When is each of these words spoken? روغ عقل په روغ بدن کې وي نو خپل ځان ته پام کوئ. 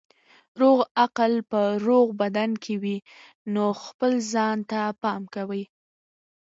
روغ 0.59 0.79
عقل 1.03 1.33
په 1.51 1.59
روغ 1.87 2.07
بدن 2.21 2.51
کې 2.63 2.73
وي 2.83 2.97
نو 3.53 3.65
خپل 3.85 4.11
ځان 4.33 4.57
ته 4.71 4.79
پام 5.01 5.21
کوئ. 5.35 5.63